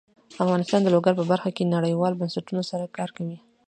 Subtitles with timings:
[0.43, 3.37] افغانستان د لوگر په برخه کې نړیوالو بنسټونو سره کار کوي.